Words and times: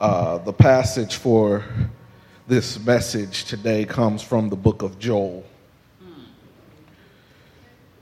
Uh, 0.00 0.38
the 0.38 0.52
passage 0.52 1.16
for 1.16 1.64
this 2.46 2.78
message 2.78 3.46
today 3.46 3.84
comes 3.84 4.22
from 4.22 4.48
the 4.48 4.54
book 4.54 4.82
of 4.82 5.00
Joel. 5.00 5.44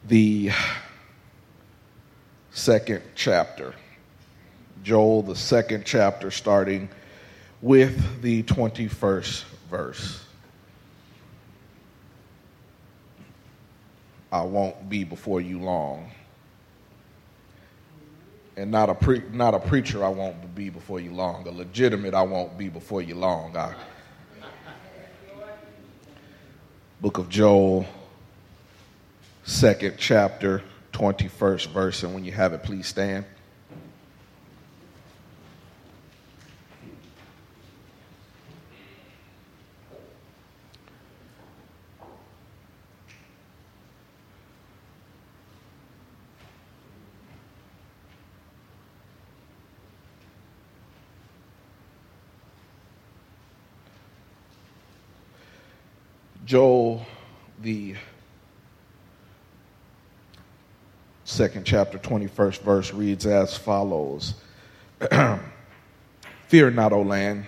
The 0.06 0.50
second 2.50 3.02
chapter. 3.14 3.74
Joel, 4.82 5.22
the 5.22 5.36
second 5.36 5.86
chapter, 5.86 6.30
starting 6.30 6.90
with 7.62 8.20
the 8.20 8.42
21st 8.42 9.44
verse. 9.70 10.22
I 14.30 14.42
won't 14.42 14.90
be 14.90 15.04
before 15.04 15.40
you 15.40 15.60
long. 15.60 16.10
And 18.56 18.70
not 18.70 18.88
a, 18.88 18.94
pre- 18.94 19.22
not 19.32 19.52
a 19.52 19.58
preacher, 19.58 20.02
I 20.02 20.08
won't 20.08 20.54
be 20.54 20.70
before 20.70 20.98
you 20.98 21.12
long. 21.12 21.46
A 21.46 21.50
legitimate, 21.50 22.14
I 22.14 22.22
won't 22.22 22.56
be 22.56 22.70
before 22.70 23.02
you 23.02 23.14
long. 23.14 23.54
I, 23.54 23.74
Book 27.02 27.18
of 27.18 27.28
Joel, 27.28 27.86
second 29.44 29.96
chapter, 29.98 30.62
21st 30.94 31.66
verse. 31.66 32.02
And 32.02 32.14
when 32.14 32.24
you 32.24 32.32
have 32.32 32.54
it, 32.54 32.62
please 32.62 32.86
stand. 32.86 33.26
Joel, 56.46 57.04
the 57.60 57.96
second 61.24 61.66
chapter, 61.66 61.98
21st 61.98 62.60
verse 62.60 62.92
reads 62.92 63.26
as 63.26 63.56
follows 63.56 64.34
Fear 66.46 66.70
not, 66.70 66.92
O 66.92 67.02
land, 67.02 67.46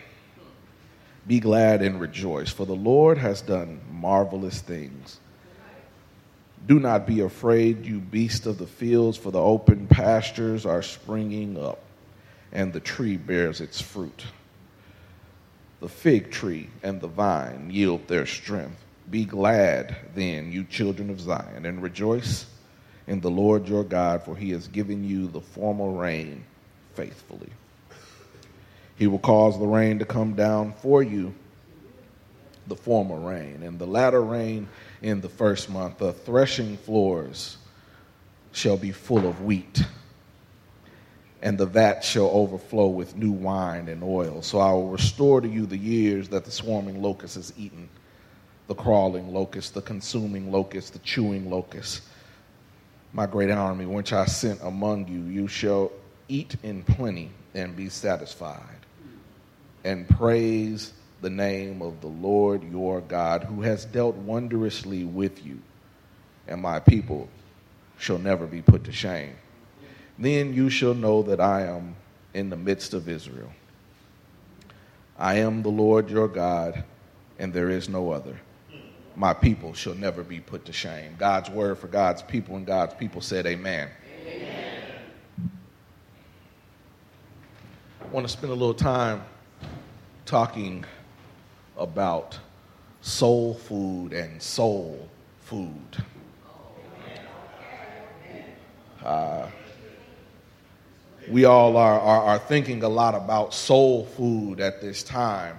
be 1.28 1.38
glad 1.38 1.80
and 1.80 2.00
rejoice, 2.00 2.50
for 2.50 2.66
the 2.66 2.74
Lord 2.74 3.18
has 3.18 3.40
done 3.40 3.80
marvelous 3.88 4.60
things. 4.60 5.20
Do 6.66 6.80
not 6.80 7.06
be 7.06 7.20
afraid, 7.20 7.86
you 7.86 8.00
beasts 8.00 8.46
of 8.46 8.58
the 8.58 8.66
fields, 8.66 9.16
for 9.16 9.30
the 9.30 9.40
open 9.40 9.86
pastures 9.86 10.66
are 10.66 10.82
springing 10.82 11.56
up, 11.56 11.78
and 12.50 12.72
the 12.72 12.80
tree 12.80 13.16
bears 13.16 13.60
its 13.60 13.80
fruit. 13.80 14.24
The 15.78 15.88
fig 15.88 16.32
tree 16.32 16.70
and 16.82 17.00
the 17.00 17.06
vine 17.06 17.70
yield 17.70 18.08
their 18.08 18.26
strength 18.26 18.86
be 19.10 19.24
glad 19.24 19.96
then, 20.14 20.52
you 20.52 20.64
children 20.64 21.10
of 21.10 21.20
Zion, 21.20 21.66
and 21.66 21.82
rejoice 21.82 22.46
in 23.06 23.20
the 23.20 23.30
Lord 23.30 23.68
your 23.68 23.84
God, 23.84 24.22
for 24.22 24.36
he 24.36 24.50
has 24.50 24.68
given 24.68 25.02
you 25.02 25.28
the 25.28 25.40
former 25.40 25.90
rain 25.90 26.44
faithfully. 26.94 27.48
He 28.96 29.06
will 29.06 29.18
cause 29.18 29.58
the 29.58 29.66
rain 29.66 30.00
to 30.00 30.04
come 30.04 30.34
down 30.34 30.74
for 30.74 31.02
you, 31.02 31.34
the 32.66 32.76
former 32.76 33.18
rain, 33.18 33.62
and 33.62 33.78
the 33.78 33.86
latter 33.86 34.22
rain 34.22 34.68
in 35.00 35.20
the 35.20 35.28
first 35.28 35.70
month. 35.70 35.98
The 35.98 36.12
threshing 36.12 36.76
floors 36.76 37.56
shall 38.52 38.76
be 38.76 38.92
full 38.92 39.26
of 39.26 39.42
wheat, 39.42 39.84
and 41.40 41.56
the 41.56 41.66
vat 41.66 42.04
shall 42.04 42.26
overflow 42.26 42.88
with 42.88 43.16
new 43.16 43.32
wine 43.32 43.88
and 43.88 44.02
oil. 44.02 44.42
So 44.42 44.58
I 44.58 44.72
will 44.72 44.88
restore 44.88 45.40
to 45.40 45.48
you 45.48 45.64
the 45.64 45.78
years 45.78 46.28
that 46.30 46.44
the 46.44 46.50
swarming 46.50 47.00
locust 47.00 47.36
has 47.36 47.54
eaten 47.56 47.88
the 48.68 48.74
crawling 48.74 49.32
locust, 49.32 49.74
the 49.74 49.82
consuming 49.82 50.52
locust, 50.52 50.92
the 50.92 50.98
chewing 51.00 51.50
locust. 51.50 52.02
My 53.14 53.26
great 53.26 53.50
army, 53.50 53.86
which 53.86 54.12
I 54.12 54.26
sent 54.26 54.60
among 54.62 55.08
you, 55.08 55.22
you 55.22 55.48
shall 55.48 55.90
eat 56.28 56.54
in 56.62 56.82
plenty 56.82 57.30
and 57.54 57.74
be 57.74 57.88
satisfied, 57.88 58.60
and 59.82 60.06
praise 60.06 60.92
the 61.22 61.30
name 61.30 61.80
of 61.80 62.02
the 62.02 62.08
Lord 62.08 62.62
your 62.70 63.00
God, 63.00 63.42
who 63.42 63.62
has 63.62 63.86
dealt 63.86 64.14
wondrously 64.16 65.04
with 65.04 65.44
you, 65.44 65.58
and 66.46 66.60
my 66.60 66.78
people 66.78 67.28
shall 67.96 68.18
never 68.18 68.46
be 68.46 68.60
put 68.60 68.84
to 68.84 68.92
shame. 68.92 69.34
Then 70.18 70.52
you 70.52 70.68
shall 70.68 70.94
know 70.94 71.22
that 71.22 71.40
I 71.40 71.62
am 71.62 71.96
in 72.34 72.50
the 72.50 72.56
midst 72.56 72.92
of 72.92 73.08
Israel. 73.08 73.50
I 75.18 75.38
am 75.38 75.62
the 75.62 75.70
Lord 75.70 76.10
your 76.10 76.28
God, 76.28 76.84
and 77.38 77.52
there 77.54 77.70
is 77.70 77.88
no 77.88 78.10
other 78.10 78.38
my 79.18 79.34
people 79.34 79.74
shall 79.74 79.96
never 79.96 80.22
be 80.22 80.38
put 80.38 80.64
to 80.66 80.72
shame. 80.72 81.16
God's 81.18 81.50
word 81.50 81.78
for 81.78 81.88
God's 81.88 82.22
people, 82.22 82.54
and 82.54 82.64
God's 82.64 82.94
people 82.94 83.20
said, 83.20 83.46
Amen. 83.46 83.88
Amen. 84.24 84.92
I 88.00 88.06
want 88.12 88.24
to 88.24 88.32
spend 88.32 88.52
a 88.52 88.54
little 88.54 88.72
time 88.72 89.24
talking 90.24 90.84
about 91.76 92.38
soul 93.00 93.54
food 93.54 94.12
and 94.12 94.40
soul 94.40 95.08
food. 95.40 96.04
Uh, 99.04 99.48
we 101.28 101.44
all 101.44 101.76
are, 101.76 101.98
are, 101.98 102.22
are 102.22 102.38
thinking 102.38 102.84
a 102.84 102.88
lot 102.88 103.16
about 103.16 103.52
soul 103.52 104.04
food 104.04 104.60
at 104.60 104.80
this 104.80 105.02
time 105.02 105.56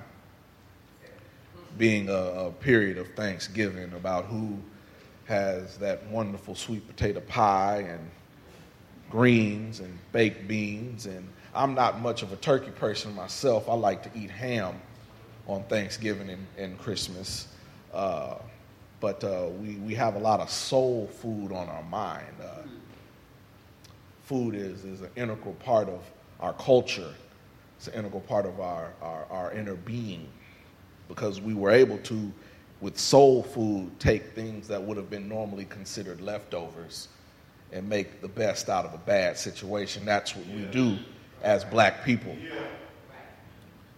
being 1.78 2.10
a, 2.10 2.14
a 2.14 2.52
period 2.52 2.98
of 2.98 3.08
Thanksgiving 3.14 3.94
about 3.94 4.26
who 4.26 4.58
has 5.26 5.78
that 5.78 6.06
wonderful 6.08 6.56
sweet 6.56 6.88
potato 6.88 7.20
pie 7.22 7.86
and 7.88 8.10
greens 9.10 9.80
and 9.80 9.98
baked 10.12 10.48
beans. 10.48 11.06
And 11.06 11.28
I'm 11.54 11.74
not 11.76 12.02
much 12.02 12.24
of 12.24 12.34
a 12.34 12.36
turkey 12.38 12.72
person 12.72 13.14
myself. 13.16 13.70
I 13.70 13.74
like 13.76 14.04
to 14.04 14.20
eat 14.20 14.32
ham 14.32 14.76
on 15.48 15.64
Thanksgiving 15.64 16.30
and, 16.30 16.48
and 16.58 16.78
Christmas. 16.80 17.48
Uh, 17.94 18.36
but 19.00 19.24
uh, 19.24 19.48
we, 19.62 19.76
we 19.76 19.96
have 19.96 20.16
a 20.16 20.20
lot 20.20 20.40
of 20.40 20.50
soul 20.50 21.08
food 21.08 21.52
on 21.52 21.70
our 21.70 21.84
mind. 21.84 22.36
Uh, 22.42 22.64
food 24.24 24.56
is, 24.56 24.84
is 24.86 25.02
an 25.02 25.10
integral 25.16 25.56
part 25.56 25.88
of 25.90 26.02
our 26.40 26.54
culture, 26.54 27.14
it's 27.78 27.88
an 27.88 27.96
integral 27.96 28.22
part 28.22 28.46
of 28.46 28.60
our, 28.60 28.94
our, 29.02 29.26
our 29.30 29.52
inner 29.54 29.76
being 29.76 30.28
because 31.10 31.42
we 31.42 31.54
were 31.54 31.72
able 31.72 31.98
to, 31.98 32.32
with 32.80 32.98
soul 32.98 33.44
food, 33.44 33.92
take 34.00 34.34
things 34.34 34.70
that 34.70 34.82
would 34.82 34.96
have 34.96 35.10
been 35.10 35.28
normally 35.28 35.66
considered 35.66 36.22
leftovers 36.22 37.10
and 37.74 37.90
make 37.90 38.22
the 38.22 38.28
best 38.30 38.70
out 38.70 38.86
of 38.86 38.94
a 38.94 38.98
bad 39.00 39.38
situation. 39.38 40.06
That's 40.06 40.34
what 40.36 40.48
we 40.48 40.62
do 40.66 40.98
as 41.44 41.66
black 41.66 42.06
people. 42.06 42.36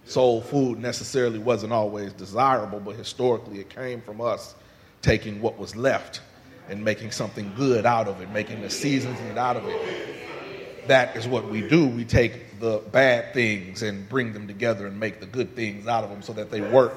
Soul 0.05 0.41
food 0.41 0.79
necessarily 0.79 1.37
wasn't 1.37 1.71
always 1.71 2.11
desirable, 2.13 2.79
but 2.79 2.95
historically 2.95 3.59
it 3.59 3.69
came 3.69 4.01
from 4.01 4.19
us 4.19 4.55
taking 5.01 5.41
what 5.41 5.57
was 5.57 5.75
left 5.75 6.21
and 6.69 6.83
making 6.83 7.11
something 7.11 7.51
good 7.55 7.85
out 7.85 8.07
of 8.07 8.21
it, 8.21 8.29
making 8.31 8.61
the 8.61 8.69
seasoning 8.69 9.37
out 9.37 9.57
of 9.57 9.65
it. 9.67 10.87
That 10.87 11.15
is 11.15 11.27
what 11.27 11.49
we 11.49 11.67
do. 11.67 11.87
We 11.87 12.05
take 12.05 12.50
the 12.61 12.81
bad 12.91 13.33
things 13.33 13.81
and 13.81 14.07
bring 14.07 14.31
them 14.31 14.47
together 14.47 14.87
and 14.87 14.97
make 14.99 15.19
the 15.19 15.25
good 15.25 15.55
things 15.55 15.87
out 15.87 16.03
of 16.03 16.09
them 16.09 16.21
so 16.21 16.31
that 16.33 16.49
they 16.49 16.61
work 16.61 16.93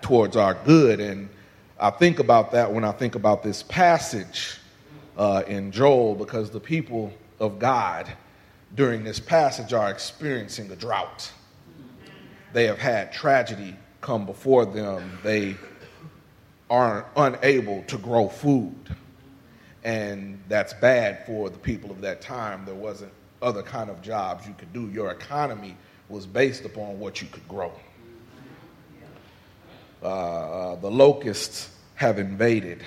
towards 0.00 0.36
our 0.36 0.54
good. 0.64 1.00
And 1.00 1.28
I 1.78 1.90
think 1.90 2.20
about 2.20 2.52
that 2.52 2.72
when 2.72 2.84
I 2.84 2.92
think 2.92 3.16
about 3.16 3.42
this 3.42 3.62
passage 3.64 4.58
uh, 5.18 5.42
in 5.46 5.72
Joel 5.72 6.14
because 6.14 6.50
the 6.50 6.60
people 6.60 7.12
of 7.40 7.58
God 7.58 8.10
during 8.74 9.04
this 9.04 9.20
passage 9.20 9.72
are 9.72 9.90
experiencing 9.90 10.70
a 10.70 10.76
drought. 10.76 11.30
They 12.52 12.64
have 12.64 12.78
had 12.78 13.12
tragedy 13.12 13.76
come 14.00 14.24
before 14.24 14.64
them. 14.64 15.18
They 15.22 15.56
are 16.70 17.06
unable 17.16 17.82
to 17.84 17.98
grow 17.98 18.28
food. 18.28 18.74
And 19.84 20.40
that's 20.48 20.72
bad 20.74 21.26
for 21.26 21.50
the 21.50 21.58
people 21.58 21.90
of 21.90 22.00
that 22.00 22.20
time. 22.20 22.64
There 22.64 22.74
wasn't 22.74 23.12
other 23.42 23.62
kind 23.62 23.90
of 23.90 24.02
jobs 24.02 24.46
you 24.46 24.54
could 24.56 24.72
do. 24.72 24.88
Your 24.88 25.10
economy 25.10 25.76
was 26.08 26.26
based 26.26 26.64
upon 26.64 26.98
what 26.98 27.20
you 27.20 27.28
could 27.28 27.46
grow. 27.48 27.72
Uh, 30.02 30.06
uh, 30.06 30.76
the 30.76 30.90
locusts 30.90 31.70
have 31.94 32.18
invaded, 32.18 32.82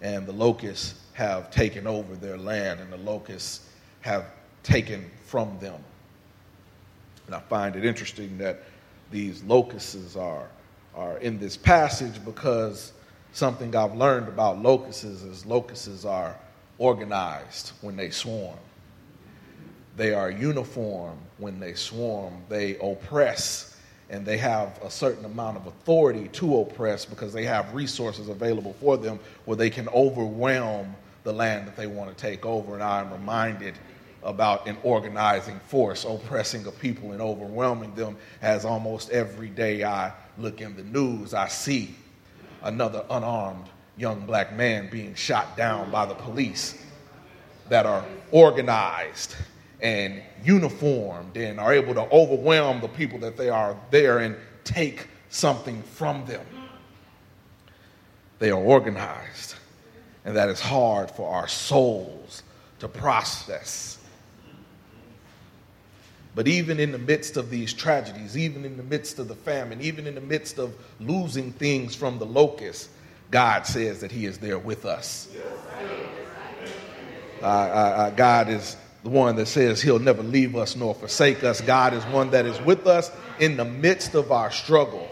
and 0.00 0.26
the 0.26 0.32
locusts 0.32 0.94
have 1.12 1.50
taken 1.50 1.86
over 1.86 2.14
their 2.14 2.38
land, 2.38 2.80
and 2.80 2.92
the 2.92 2.96
locusts 2.98 3.68
have 4.00 4.24
taken 4.62 5.10
from 5.26 5.58
them. 5.58 5.82
And 7.26 7.34
I 7.34 7.40
find 7.40 7.76
it 7.76 7.84
interesting 7.84 8.38
that 8.38 8.62
these 9.10 9.42
locusts 9.42 10.16
are, 10.16 10.48
are 10.94 11.18
in 11.18 11.38
this 11.38 11.56
passage 11.56 12.24
because 12.24 12.92
something 13.32 13.74
I've 13.76 13.94
learned 13.94 14.28
about 14.28 14.62
locusts 14.62 15.04
is 15.04 15.44
locusts 15.44 16.04
are 16.04 16.36
organized 16.78 17.72
when 17.80 17.96
they 17.96 18.10
swarm 18.10 18.56
They 19.96 20.14
are 20.14 20.30
uniform 20.30 21.18
when 21.38 21.60
they 21.60 21.74
swarm. 21.74 22.34
They 22.48 22.76
oppress, 22.78 23.76
and 24.10 24.24
they 24.24 24.38
have 24.38 24.78
a 24.82 24.90
certain 24.90 25.24
amount 25.24 25.58
of 25.58 25.66
authority 25.66 26.28
to 26.28 26.60
oppress 26.60 27.04
because 27.04 27.32
they 27.32 27.44
have 27.44 27.74
resources 27.74 28.28
available 28.28 28.74
for 28.80 28.96
them 28.96 29.18
where 29.44 29.56
they 29.56 29.70
can 29.70 29.88
overwhelm 29.88 30.94
the 31.24 31.32
land 31.32 31.66
that 31.66 31.76
they 31.76 31.86
want 31.86 32.10
to 32.10 32.20
take 32.20 32.46
over. 32.46 32.74
And 32.74 32.82
I'm 32.82 33.12
reminded 33.12 33.74
about 34.22 34.66
an 34.66 34.76
organizing 34.82 35.58
force 35.60 36.04
oppressing 36.04 36.66
a 36.66 36.70
people 36.70 37.12
and 37.12 37.20
overwhelming 37.20 37.94
them 37.94 38.16
as 38.40 38.64
almost 38.64 39.10
every 39.10 39.48
day 39.48 39.84
I 39.84 40.12
look 40.38 40.60
in 40.60 40.76
the 40.76 40.84
news, 40.84 41.34
I 41.34 41.48
see 41.48 41.94
another 42.62 43.04
unarmed 43.10 43.66
young 43.96 44.24
black 44.24 44.54
man 44.54 44.88
being 44.90 45.14
shot 45.14 45.56
down 45.56 45.90
by 45.90 46.06
the 46.06 46.14
police 46.14 46.82
that 47.68 47.84
are 47.84 48.04
organized 48.30 49.34
and 49.82 50.22
uniformed 50.44 51.36
and 51.36 51.58
are 51.58 51.74
able 51.74 51.92
to 51.94 52.02
overwhelm 52.12 52.80
the 52.80 52.88
people 52.88 53.18
that 53.18 53.36
they 53.36 53.50
are 53.50 53.76
there 53.90 54.20
and 54.20 54.36
take 54.64 55.08
something 55.28 55.82
from 55.82 56.24
them. 56.26 56.46
They 58.38 58.50
are 58.50 58.60
organized, 58.60 59.56
and 60.24 60.36
that 60.36 60.48
is 60.48 60.60
hard 60.60 61.10
for 61.10 61.28
our 61.28 61.48
souls 61.48 62.42
to 62.78 62.88
process. 62.88 63.98
But 66.34 66.48
even 66.48 66.80
in 66.80 66.92
the 66.92 66.98
midst 66.98 67.36
of 67.36 67.50
these 67.50 67.74
tragedies, 67.74 68.38
even 68.38 68.64
in 68.64 68.76
the 68.76 68.82
midst 68.82 69.18
of 69.18 69.28
the 69.28 69.34
famine, 69.34 69.80
even 69.80 70.06
in 70.06 70.14
the 70.14 70.20
midst 70.20 70.58
of 70.58 70.74
losing 70.98 71.52
things 71.52 71.94
from 71.94 72.18
the 72.18 72.24
locust, 72.24 72.88
God 73.30 73.66
says 73.66 74.00
that 74.00 74.10
He 74.10 74.26
is 74.26 74.38
there 74.38 74.58
with 74.58 74.84
us. 74.86 75.28
Uh, 77.42 77.44
uh, 77.44 77.48
uh, 77.48 78.10
God 78.10 78.48
is 78.48 78.76
the 79.02 79.10
one 79.10 79.36
that 79.36 79.46
says 79.46 79.82
He'll 79.82 79.98
never 79.98 80.22
leave 80.22 80.56
us 80.56 80.76
nor 80.76 80.94
forsake 80.94 81.42
us. 81.44 81.60
God 81.60 81.94
is 81.94 82.04
one 82.06 82.30
that 82.30 82.46
is 82.46 82.60
with 82.62 82.86
us 82.86 83.10
in 83.38 83.56
the 83.56 83.64
midst 83.64 84.14
of 84.14 84.30
our 84.30 84.50
struggle. 84.50 85.08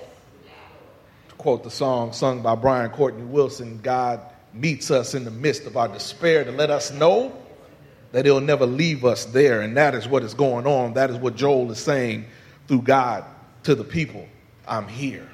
To 1.29 1.35
quote 1.37 1.65
the 1.65 1.71
song 1.71 2.13
sung 2.13 2.43
by 2.43 2.55
Brian 2.55 2.91
Courtney 2.91 3.25
Wilson, 3.25 3.81
God 3.83 4.21
meets 4.53 4.91
us 4.91 5.15
in 5.15 5.25
the 5.25 5.31
midst 5.31 5.67
of 5.67 5.77
our 5.77 5.89
despair 5.89 6.45
to 6.45 6.53
let 6.53 6.71
us 6.71 6.91
know 6.91 7.33
that 8.13 8.25
he'll 8.25 8.41
never 8.41 8.67
leave 8.67 9.05
us 9.05 9.25
there. 9.27 9.61
And 9.61 9.77
that 9.77 9.95
is 9.95 10.09
what 10.09 10.23
is 10.23 10.35
going 10.35 10.67
on. 10.67 10.95
That 10.95 11.11
is 11.11 11.17
what 11.17 11.37
Joel 11.37 11.71
is 11.71 11.79
saying 11.79 12.27
through 12.67 12.83
God 12.83 13.25
to 13.65 13.75
the 13.75 13.85
people. 13.85 14.27
I'm 14.67 14.89
here. 14.89 15.29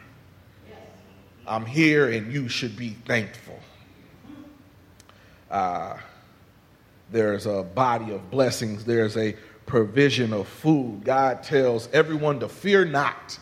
I'm 1.46 1.64
here, 1.64 2.10
and 2.10 2.32
you 2.32 2.48
should 2.48 2.76
be 2.76 2.90
thankful. 3.06 3.58
Uh, 5.50 5.96
there's 7.10 7.46
a 7.46 7.62
body 7.62 8.12
of 8.12 8.30
blessings, 8.30 8.84
there's 8.84 9.16
a 9.16 9.36
provision 9.66 10.32
of 10.32 10.48
food. 10.48 11.02
God 11.04 11.42
tells 11.42 11.88
everyone 11.92 12.40
to 12.40 12.48
fear 12.48 12.84
not, 12.84 13.38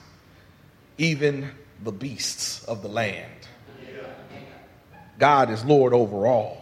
even 0.99 1.50
the 1.82 1.93
beasts 1.93 2.64
of 2.64 2.82
the 2.82 2.88
land. 2.88 3.31
God 5.19 5.50
is 5.50 5.64
Lord 5.64 5.93
over 5.93 6.26
all. 6.26 6.61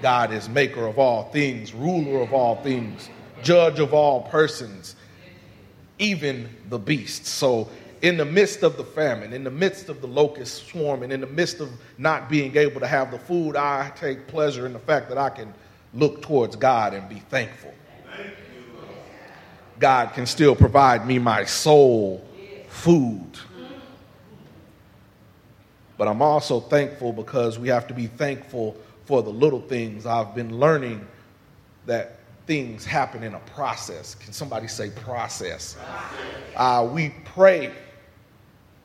God 0.00 0.32
is 0.32 0.48
maker 0.48 0.86
of 0.86 0.98
all 0.98 1.24
things, 1.30 1.74
ruler 1.74 2.22
of 2.22 2.32
all 2.32 2.56
things, 2.62 3.10
judge 3.42 3.80
of 3.80 3.92
all 3.92 4.22
persons, 4.22 4.94
even 5.98 6.48
the 6.68 6.78
beasts. 6.78 7.28
So, 7.28 7.68
in 8.00 8.16
the 8.16 8.24
midst 8.24 8.62
of 8.62 8.76
the 8.76 8.84
famine, 8.84 9.32
in 9.32 9.42
the 9.42 9.50
midst 9.50 9.88
of 9.88 10.00
the 10.00 10.06
locust 10.06 10.68
swarming, 10.68 11.10
in 11.10 11.20
the 11.20 11.26
midst 11.26 11.58
of 11.58 11.68
not 11.98 12.28
being 12.28 12.56
able 12.56 12.78
to 12.78 12.86
have 12.86 13.10
the 13.10 13.18
food, 13.18 13.56
I 13.56 13.90
take 13.96 14.28
pleasure 14.28 14.66
in 14.66 14.72
the 14.72 14.78
fact 14.78 15.08
that 15.08 15.18
I 15.18 15.30
can 15.30 15.52
look 15.94 16.22
towards 16.22 16.56
God 16.56 16.94
and 16.94 17.08
be 17.08 17.20
thankful. 17.20 17.74
God 19.78 20.12
can 20.12 20.26
still 20.26 20.56
provide 20.56 21.06
me 21.06 21.18
my 21.18 21.44
soul 21.44 22.24
food. 22.68 23.38
But 25.96 26.08
I'm 26.08 26.22
also 26.22 26.60
thankful 26.60 27.12
because 27.12 27.58
we 27.58 27.68
have 27.68 27.86
to 27.88 27.94
be 27.94 28.06
thankful 28.06 28.76
for 29.04 29.22
the 29.22 29.30
little 29.30 29.60
things. 29.60 30.06
I've 30.06 30.34
been 30.34 30.58
learning 30.58 31.06
that 31.86 32.18
things 32.46 32.84
happen 32.84 33.22
in 33.22 33.34
a 33.34 33.40
process. 33.40 34.14
Can 34.14 34.32
somebody 34.32 34.68
say 34.68 34.90
process? 34.90 35.76
Uh, 36.56 36.88
we 36.90 37.14
pray 37.24 37.72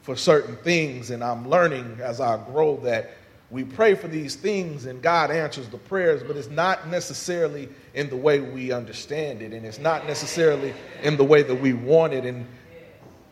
for 0.02 0.16
certain 0.16 0.58
things, 0.58 1.12
and 1.12 1.24
I'm 1.24 1.50
learning 1.50 2.00
as 2.02 2.20
I 2.20 2.38
grow 2.52 2.78
that 2.78 3.12
we 3.54 3.64
pray 3.64 3.94
for 3.94 4.08
these 4.08 4.36
things 4.36 4.88
and 4.88 5.00
God 5.00 5.30
answers 5.30 5.70
the 5.70 5.78
prayers, 5.78 6.24
but 6.24 6.36
it's 6.36 6.50
not 6.50 6.88
necessarily 6.88 7.70
in 7.94 8.10
the 8.10 8.18
way 8.18 8.40
we 8.40 8.72
understand 8.72 9.44
it, 9.44 9.54
and 9.54 9.64
it's 9.64 9.78
not 9.78 10.08
necessarily 10.08 10.74
in 11.04 11.18
the 11.18 11.24
way 11.24 11.44
that 11.44 11.54
we 11.54 11.74
want 11.74 12.14
it, 12.14 12.26
and 12.26 12.48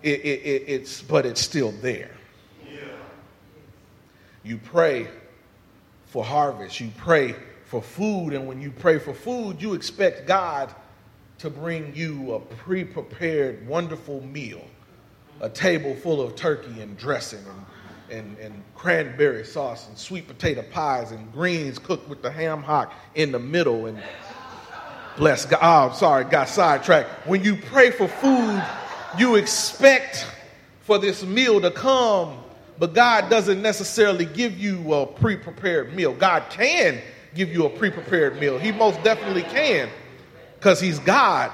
it, 0.04 0.20
it, 0.24 0.64
it's 0.68 1.02
but 1.02 1.26
it's 1.26 1.42
still 1.42 1.72
there. 1.82 2.12
You 4.44 4.58
pray 4.60 5.08
for 6.06 6.24
harvest. 6.24 6.80
You 6.80 6.92
pray 6.98 7.36
for 7.66 7.82
food, 7.82 8.34
and 8.34 8.48
when 8.48 8.62
you 8.62 8.70
pray 8.70 9.00
for 9.00 9.16
food, 9.16 9.60
you 9.60 9.74
expect 9.74 10.28
God 10.28 10.72
to 11.40 11.50
bring 11.50 11.96
you 11.96 12.36
a 12.36 12.40
pre 12.40 12.84
prepared, 12.84 13.68
wonderful 13.68 14.22
meal 14.22 14.62
a 15.42 15.50
table 15.50 15.96
full 15.96 16.22
of 16.22 16.36
turkey 16.36 16.82
and 16.82 16.96
dressing 16.98 17.40
and, 17.40 17.66
and, 18.12 18.38
and 18.38 18.64
cranberry 18.76 19.46
sauce 19.46 19.88
and 19.88 19.98
sweet 19.98 20.28
potato 20.28 20.64
pies 20.72 21.12
and 21.12 21.32
greens 21.34 21.80
cooked 21.80 22.10
with 22.10 22.22
the 22.22 22.32
ham 22.32 22.62
hock 22.62 22.94
in 23.16 23.32
the 23.32 23.40
middle. 23.40 23.86
And 23.86 24.02
bless 25.18 25.46
God. 25.46 25.60
Oh, 25.62 25.90
I'm 25.90 25.96
sorry, 25.96 26.26
got 26.26 26.50
sidetracked. 26.50 27.28
When 27.28 27.44
you 27.44 27.56
pray 27.56 27.92
for 27.92 28.08
food, 28.08 28.64
you 29.18 29.36
expect 29.36 30.28
for 30.82 30.98
this 30.98 31.24
meal 31.24 31.62
to 31.62 31.72
come 31.72 32.38
but 32.82 32.96
God 32.96 33.30
doesn't 33.30 33.62
necessarily 33.62 34.26
give 34.26 34.58
you 34.58 34.92
a 34.96 35.06
pre 35.06 35.38
prepared 35.38 35.94
meal. 35.94 36.14
God 36.14 36.50
can 36.50 37.00
give 37.36 37.54
you 37.54 37.68
a 37.68 37.70
pre 37.70 37.92
prepared 37.92 38.40
meal. 38.40 38.58
He 38.58 38.72
most 38.72 39.04
definitely 39.04 39.44
can 39.44 39.88
because 40.56 40.82
He's 40.82 40.98
God. 40.98 41.52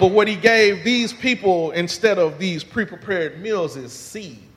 But 0.00 0.08
what 0.08 0.26
He 0.26 0.34
gave 0.34 0.82
these 0.82 1.12
people 1.12 1.70
instead 1.70 2.18
of 2.18 2.40
these 2.40 2.64
pre 2.64 2.84
prepared 2.84 3.40
meals 3.40 3.76
is 3.76 3.92
seeds 3.92 4.47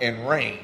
and 0.00 0.28
rain. 0.28 0.58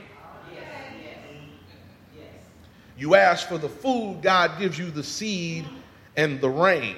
You 2.96 3.16
ask 3.16 3.48
for 3.48 3.58
the 3.58 3.68
food, 3.68 4.20
God 4.22 4.58
gives 4.58 4.78
you 4.78 4.90
the 4.90 5.02
seed 5.02 5.66
and 6.16 6.40
the 6.40 6.48
rain 6.48 6.96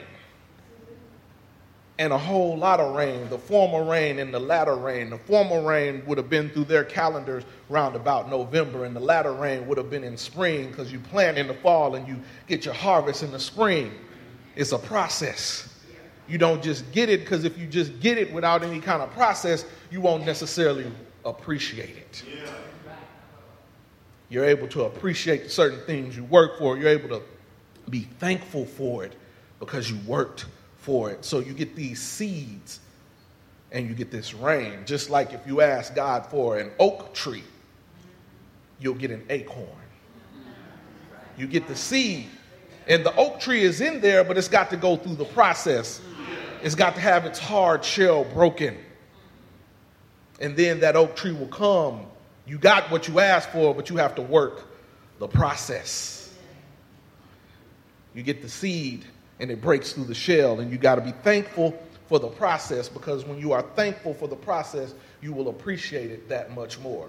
and 1.98 2.12
a 2.12 2.18
whole 2.18 2.56
lot 2.56 2.78
of 2.78 2.94
rain, 2.94 3.28
the 3.30 3.38
former 3.38 3.82
rain 3.88 4.18
and 4.18 4.32
the 4.32 4.38
latter 4.38 4.74
rain. 4.74 5.10
The 5.10 5.18
former 5.18 5.62
rain 5.62 6.02
would 6.06 6.18
have 6.18 6.28
been 6.28 6.50
through 6.50 6.64
their 6.64 6.84
calendars 6.84 7.44
round 7.68 7.96
about 7.96 8.28
November, 8.28 8.84
and 8.84 8.94
the 8.94 9.00
latter 9.00 9.32
rain 9.32 9.66
would 9.66 9.78
have 9.78 9.88
been 9.88 10.04
in 10.04 10.16
spring 10.16 10.68
because 10.68 10.92
you 10.92 10.98
plant 10.98 11.38
in 11.38 11.46
the 11.46 11.54
fall 11.54 11.94
and 11.94 12.06
you 12.06 12.20
get 12.46 12.64
your 12.64 12.74
harvest 12.74 13.22
in 13.22 13.32
the 13.32 13.40
spring. 13.40 13.92
It's 14.56 14.72
a 14.72 14.78
process. 14.78 15.72
You 16.28 16.38
don't 16.38 16.62
just 16.62 16.90
get 16.92 17.08
it 17.08 17.20
because 17.20 17.44
if 17.44 17.56
you 17.56 17.66
just 17.66 17.98
get 18.00 18.18
it 18.18 18.32
without 18.32 18.62
any 18.62 18.80
kind 18.80 19.00
of 19.00 19.10
process, 19.12 19.64
you 19.90 20.00
won't 20.00 20.26
necessarily 20.26 20.90
appreciate 21.26 21.96
it. 21.96 22.24
You're 24.28 24.44
able 24.44 24.68
to 24.68 24.84
appreciate 24.84 25.50
certain 25.50 25.80
things 25.80 26.16
you 26.16 26.24
work 26.24 26.58
for, 26.58 26.76
you're 26.76 26.88
able 26.88 27.08
to 27.10 27.22
be 27.90 28.00
thankful 28.18 28.64
for 28.64 29.04
it 29.04 29.12
because 29.60 29.90
you 29.90 29.98
worked 30.06 30.46
for 30.78 31.10
it. 31.10 31.24
So 31.24 31.38
you 31.40 31.52
get 31.52 31.76
these 31.76 32.00
seeds 32.00 32.80
and 33.72 33.88
you 33.88 33.94
get 33.94 34.10
this 34.10 34.34
rain. 34.34 34.80
Just 34.84 35.10
like 35.10 35.32
if 35.32 35.46
you 35.46 35.60
ask 35.60 35.94
God 35.94 36.26
for 36.26 36.58
an 36.58 36.70
oak 36.78 37.12
tree, 37.14 37.44
you'll 38.80 38.94
get 38.94 39.10
an 39.10 39.24
acorn. 39.30 39.68
You 41.36 41.46
get 41.46 41.68
the 41.68 41.76
seed. 41.76 42.26
And 42.88 43.04
the 43.04 43.14
oak 43.16 43.40
tree 43.40 43.62
is 43.62 43.80
in 43.80 44.00
there, 44.00 44.22
but 44.24 44.38
it's 44.38 44.48
got 44.48 44.70
to 44.70 44.76
go 44.76 44.96
through 44.96 45.16
the 45.16 45.24
process. 45.24 46.00
It's 46.62 46.74
got 46.74 46.94
to 46.94 47.00
have 47.00 47.26
its 47.26 47.38
hard 47.38 47.84
shell 47.84 48.24
broken. 48.24 48.76
And 50.40 50.56
then 50.56 50.80
that 50.80 50.96
oak 50.96 51.16
tree 51.16 51.32
will 51.32 51.46
come. 51.48 52.06
You 52.46 52.58
got 52.58 52.90
what 52.90 53.08
you 53.08 53.20
asked 53.20 53.50
for, 53.50 53.74
but 53.74 53.90
you 53.90 53.96
have 53.96 54.14
to 54.16 54.22
work 54.22 54.64
the 55.18 55.26
process. 55.26 56.32
You 58.14 58.22
get 58.22 58.42
the 58.42 58.48
seed, 58.48 59.04
and 59.40 59.50
it 59.50 59.60
breaks 59.60 59.92
through 59.92 60.04
the 60.04 60.14
shell. 60.14 60.60
And 60.60 60.70
you 60.70 60.78
got 60.78 60.96
to 60.96 61.00
be 61.00 61.12
thankful 61.12 61.78
for 62.06 62.18
the 62.18 62.28
process 62.28 62.88
because 62.88 63.24
when 63.24 63.38
you 63.38 63.52
are 63.52 63.62
thankful 63.62 64.14
for 64.14 64.28
the 64.28 64.36
process, 64.36 64.94
you 65.20 65.32
will 65.32 65.48
appreciate 65.48 66.10
it 66.10 66.28
that 66.28 66.54
much 66.54 66.78
more. 66.78 67.08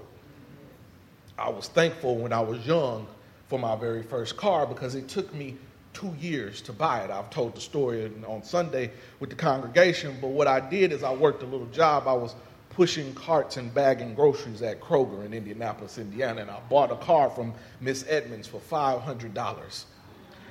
I 1.38 1.50
was 1.50 1.68
thankful 1.68 2.18
when 2.18 2.34
I 2.34 2.40
was 2.40 2.66
young 2.66 3.08
for 3.48 3.60
my 3.60 3.76
very 3.76 4.04
first 4.04 4.38
car 4.38 4.66
because 4.66 4.96
it 4.96 5.08
took 5.08 5.34
me 5.34 5.56
two 5.94 6.14
years 6.20 6.62
to 6.62 6.74
buy 6.74 7.02
it. 7.02 7.12
I've 7.12 7.30
told 7.30 7.56
the 7.56 7.62
story 7.62 8.12
on 8.28 8.44
Sunday 8.44 8.92
with 9.20 9.30
the 9.30 9.36
congregation, 9.36 10.18
but 10.20 10.30
what 10.30 10.48
I 10.48 10.60
did 10.60 10.92
is 10.92 11.04
I 11.04 11.14
worked 11.14 11.44
a 11.44 11.46
little 11.46 11.68
job. 11.68 12.08
I 12.08 12.14
was 12.14 12.36
pushing 12.78 13.12
carts 13.16 13.58
and 13.58 13.74
bagging 13.74 14.14
groceries 14.14 14.62
at 14.62 14.80
Kroger 14.80 15.26
in 15.26 15.34
Indianapolis, 15.34 15.98
Indiana, 15.98 16.42
and 16.42 16.52
I 16.52 16.60
bought 16.70 16.92
a 16.92 16.96
car 16.96 17.28
from 17.28 17.56
Miss 17.82 18.06
Edmonds 18.08 18.48
for 18.48 18.60
$500 18.60 19.86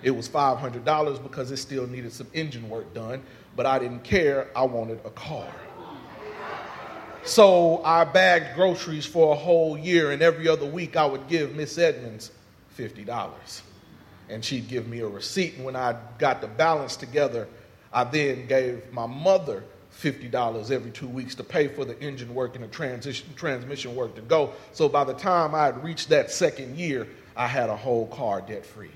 It 0.02 0.11
was 0.11 0.28
$500 0.28 1.23
because 1.23 1.52
it 1.52 1.59
still 1.59 1.87
needed 1.87 2.12
some 2.12 2.26
engine 2.35 2.68
work 2.68 2.92
done, 2.92 3.23
but 3.54 3.64
I 3.64 3.78
didn't 3.78 4.02
care. 4.02 4.49
I 4.56 4.64
wanted 4.64 4.99
a 5.04 5.11
car. 5.11 5.47
So 7.23 7.80
I 7.85 8.02
bagged 8.02 8.56
groceries 8.56 9.06
for 9.06 9.33
a 9.33 9.37
whole 9.37 9.78
year, 9.78 10.11
and 10.11 10.21
every 10.21 10.49
other 10.49 10.66
week 10.66 10.97
I 10.97 11.06
would 11.06 11.28
give 11.28 11.54
Miss 11.54 11.78
Edmonds 11.78 12.33
$50. 12.76 13.61
And 14.28 14.45
she'd 14.45 14.66
give 14.66 14.88
me 14.88 14.99
a 14.99 15.06
receipt. 15.06 15.54
And 15.54 15.64
when 15.64 15.76
I 15.76 15.95
got 16.18 16.40
the 16.40 16.49
balance 16.49 16.97
together, 16.97 17.47
I 17.92 18.02
then 18.02 18.49
gave 18.49 18.92
my 18.92 19.06
mother 19.06 19.62
$50 20.03 20.71
every 20.71 20.91
two 20.91 21.09
weeks 21.09 21.35
to 21.37 21.45
pay 21.45 21.69
for 21.69 21.85
the 21.85 21.99
engine 22.00 22.35
work 22.35 22.55
and 22.55 22.65
the 22.65 22.69
transition, 22.69 23.29
transmission 23.35 23.95
work 23.97 24.15
to 24.17 24.23
go. 24.23 24.53
So 24.73 24.88
by 24.88 25.05
the 25.05 25.15
time 25.15 25.55
I 25.55 25.65
had 25.65 25.83
reached 25.83 26.09
that 26.11 26.31
second 26.31 26.76
year, 26.76 27.07
I 27.35 27.47
had 27.47 27.71
a 27.71 27.76
whole 27.76 28.07
car 28.09 28.41
debt 28.41 28.65
free. 28.65 28.91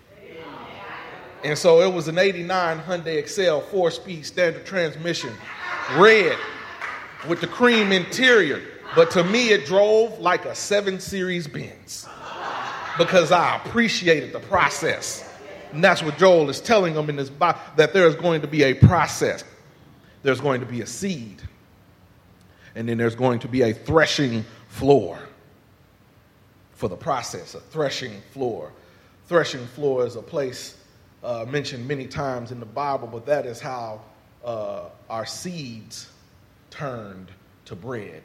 And 1.43 1.57
so 1.57 1.81
it 1.81 1.93
was 1.93 2.07
an 2.09 2.19
89 2.19 2.81
Hyundai 2.81 3.17
Excel 3.17 3.63
four 3.63 3.91
speed 3.91 4.27
standard 4.27 4.67
transmission, 4.67 5.33
red 5.97 6.37
with 7.29 7.41
the 7.41 7.47
cream 7.47 7.93
interior. 7.93 8.63
But 8.95 9.11
to 9.13 9.25
me, 9.25 9.51
it 9.51 9.67
drove 9.67 10.19
like 10.19 10.45
a 10.45 10.55
7 10.55 11.01
Series 11.01 11.47
Benz 11.47 12.07
because 12.99 13.33
I 13.33 13.57
appreciated 13.57 14.33
the 14.33 14.41
process. 14.41 15.27
And 15.73 15.83
that's 15.83 16.03
what 16.03 16.19
Joel 16.19 16.51
is 16.51 16.61
telling 16.61 16.95
them 16.95 17.09
in 17.09 17.17
this 17.17 17.31
Bible 17.31 17.61
that 17.77 17.93
there 17.93 18.07
is 18.07 18.17
going 18.17 18.41
to 18.41 18.49
be 18.49 18.65
a 18.65 18.75
process. 18.75 19.45
There's 20.23 20.41
going 20.41 20.61
to 20.61 20.67
be 20.67 20.83
a 20.83 20.87
seed. 20.87 21.43
And 22.75 22.89
then 22.89 22.99
there's 22.99 23.15
going 23.15 23.41
to 23.41 23.49
be 23.49 23.63
a 23.63 23.73
threshing 23.73 24.45
floor 24.69 25.19
for 26.73 26.89
the 26.89 26.97
process, 26.97 27.55
a 27.55 27.61
threshing 27.61 28.21
floor. 28.33 28.73
Threshing 29.27 29.67
floor 29.67 30.07
is 30.07 30.17
a 30.17 30.23
place 30.23 30.77
uh, 31.23 31.45
mentioned 31.49 31.87
many 31.87 32.07
times 32.07 32.53
in 32.53 32.61
the 32.61 32.67
Bible, 32.67 33.07
but 33.07 33.27
that 33.27 33.45
is 33.45 33.61
how 33.61 34.01
uh, 34.45 34.85
our 35.09 35.27
seeds 35.27 36.09
turned 36.71 37.31
to 37.67 37.77
bread. 37.77 38.23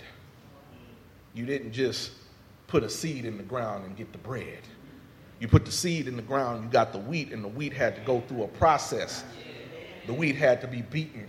You 1.34 1.46
didn't 1.46 1.74
just 1.74 2.12
put 2.68 2.84
a 2.84 2.90
seed 2.90 3.26
in 3.26 3.38
the 3.38 3.44
ground 3.44 3.86
and 3.86 3.98
get 3.98 4.12
the 4.12 4.18
bread. 4.20 4.62
You 5.40 5.48
put 5.48 5.66
the 5.66 5.72
seed 5.72 6.08
in 6.08 6.16
the 6.16 6.22
ground, 6.22 6.64
you 6.64 6.70
got 6.70 6.94
the 6.94 7.00
wheat, 7.00 7.34
and 7.34 7.44
the 7.44 7.50
wheat 7.50 7.74
had 7.74 7.96
to 7.96 8.02
go 8.02 8.22
through 8.22 8.44
a 8.44 8.48
process. 8.48 9.24
The 10.08 10.14
wheat 10.14 10.36
had 10.36 10.62
to 10.62 10.68
be 10.68 10.82
beaten. 10.82 11.28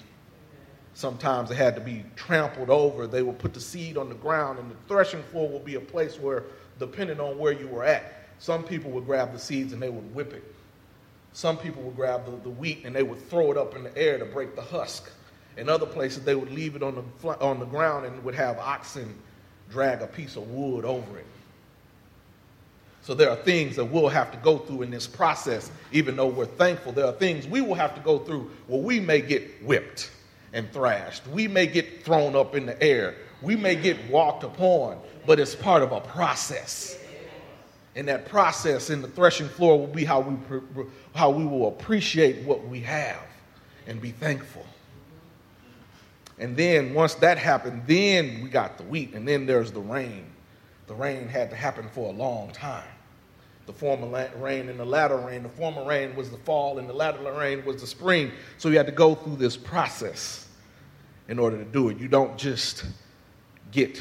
Sometimes 0.97 1.51
it 1.51 1.59
had 1.59 1.75
to 1.75 1.83
be 1.83 2.03
trampled 2.17 2.71
over. 2.71 3.07
They 3.07 3.21
would 3.21 3.39
put 3.39 3.53
the 3.53 3.61
seed 3.61 3.99
on 3.99 4.09
the 4.09 4.15
ground, 4.15 4.59
and 4.59 4.71
the 4.71 4.77
threshing 4.89 5.23
floor 5.25 5.47
would 5.51 5.63
be 5.63 5.75
a 5.75 5.81
place 5.81 6.19
where, 6.19 6.45
depending 6.79 7.21
on 7.21 7.37
where 7.37 7.53
you 7.53 7.69
were 7.69 7.85
at, 7.85 8.15
some 8.39 8.65
people 8.65 8.91
would 8.93 9.05
grab 9.05 9.35
the 9.35 9.39
seeds 9.39 9.75
and 9.75 9.83
they 9.83 9.91
would 9.91 10.15
whip 10.15 10.33
it. 10.33 10.43
Some 11.35 11.59
people 11.59 11.83
would 11.83 11.97
grab 11.97 12.25
the, 12.25 12.31
the 12.31 12.49
wheat 12.49 12.87
and 12.87 12.97
they 12.97 13.03
would 13.03 13.29
throw 13.29 13.51
it 13.51 13.59
up 13.59 13.77
in 13.77 13.85
the 13.85 13.95
air 13.95 14.17
to 14.19 14.25
break 14.25 14.57
the 14.57 14.63
husk. 14.63 15.11
In 15.59 15.69
other 15.69 15.85
places, 15.85 16.25
they 16.25 16.35
would 16.35 16.51
leave 16.51 16.77
it 16.77 16.83
on 16.83 17.05
the, 17.23 17.41
on 17.41 17.61
the 17.61 17.67
ground 17.67 18.07
and 18.07 18.25
would 18.25 18.35
have 18.35 18.59
oxen 18.59 19.15
drag 19.71 20.01
a 20.01 20.07
piece 20.07 20.37
of 20.37 20.49
wood 20.49 20.87
over 20.87 21.19
it. 21.19 21.27
So 23.03 23.13
there 23.13 23.29
are 23.29 23.37
things 23.37 23.77
that 23.77 23.85
we'll 23.85 24.09
have 24.09 24.33
to 24.33 24.39
go 24.39 24.57
through 24.57 24.81
in 24.81 24.91
this 24.91 25.07
process, 25.07 25.71
even 25.93 26.17
though 26.17 26.29
we're 26.29 26.47
thankful. 26.47 26.93
There 26.93 27.05
are 27.05 27.13
things 27.13 27.47
we 27.47 27.61
will 27.61 27.75
have 27.75 27.95
to 27.97 28.01
go 28.01 28.19
through 28.19 28.51
where 28.67 28.81
we 28.81 28.99
may 28.99 29.21
get 29.21 29.63
whipped 29.63 30.11
and 30.53 30.71
thrashed. 30.73 31.27
We 31.29 31.49
may 31.49 31.67
get 31.67 32.05
thrown 32.05 32.37
up 32.37 32.55
in 32.55 32.67
the 32.67 32.81
air. 32.83 33.15
We 33.43 33.57
may 33.57 33.77
get 33.77 34.11
walked 34.11 34.45
upon, 34.45 34.99
but 35.27 35.39
it's 35.39 35.55
part 35.55 35.83
of 35.83 35.93
a 35.93 36.01
process. 36.01 36.99
And 37.95 38.09
that 38.09 38.27
process 38.27 38.91
in 38.91 39.01
the 39.01 39.09
threshing 39.09 39.49
floor 39.49 39.79
will 39.79 39.87
be 39.87 40.05
how 40.05 40.21
we, 40.21 40.37
how 41.15 41.31
we 41.31 41.45
will 41.45 41.69
appreciate 41.69 42.45
what 42.45 42.67
we 42.67 42.81
have 42.81 43.23
and 43.87 44.01
be 44.01 44.11
thankful. 44.11 44.67
And 46.39 46.57
then 46.57 46.93
once 46.93 47.15
that 47.17 47.39
happened, 47.39 47.85
then 47.87 48.43
we 48.43 48.51
got 48.51 48.77
the 48.77 48.85
wheat, 48.85 49.15
and 49.15 49.27
then 49.27 49.47
there's 49.47 49.73
the 49.73 49.81
rain. 49.81 50.27
The 50.87 50.95
rain 50.95 51.29
had 51.29 51.51
to 51.51 51.57
happen 51.57 51.89
for 51.89 52.11
a 52.11 52.13
long 52.13 52.51
time. 52.51 52.85
The 53.67 53.73
former 53.73 54.31
rain 54.37 54.69
and 54.69 54.79
the 54.79 54.85
latter 54.85 55.17
rain. 55.17 55.43
The 55.43 55.49
former 55.49 55.85
rain 55.85 56.15
was 56.15 56.31
the 56.31 56.39
fall, 56.39 56.79
and 56.79 56.89
the 56.89 56.93
latter 56.93 57.21
rain 57.33 57.65
was 57.65 57.81
the 57.81 57.87
spring. 57.87 58.31
So 58.59 58.69
you 58.69 58.77
had 58.77 58.87
to 58.87 58.93
go 58.93 59.15
through 59.15 59.37
this 59.37 59.57
process 59.57 60.47
in 61.29 61.39
order 61.39 61.59
to 61.59 61.65
do 61.65 61.89
it. 61.89 61.99
You 61.99 62.09
don't 62.09 62.39
just 62.39 62.85
get 63.73 64.01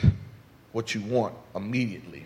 what 0.71 0.93
you 0.93 1.01
want 1.01 1.33
immediately. 1.55 2.25